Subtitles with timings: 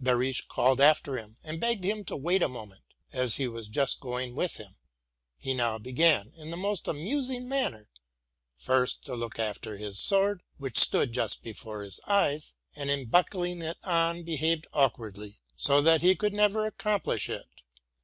[0.00, 3.98] Behrisch called after him, and begged him to wait a moment, as he was just
[3.98, 4.76] going with him.
[5.36, 7.88] He now began, in the most amus ing manner,
[8.56, 13.62] first to look after his sword, which stood just before his eyes, and in buckling
[13.62, 17.46] it on behaved awkwardly, so that he could never accomplish it.